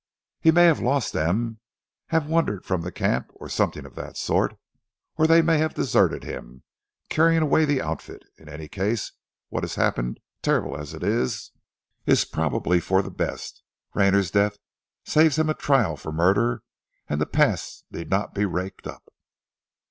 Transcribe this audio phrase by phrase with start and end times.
[0.39, 1.59] "He may have lost them,
[2.07, 4.57] have wandered from the camp or something of that sort.
[5.15, 6.63] Or they may have deserted him,
[7.09, 8.23] carrying away the outfit.
[8.35, 9.11] In any case
[9.49, 11.51] what has happened, terrible as it is,
[12.07, 13.61] is probably for the best.
[13.93, 14.57] Rayner's death
[15.05, 16.63] saves him a trial for murder,
[17.07, 19.03] and the past need not be raked up."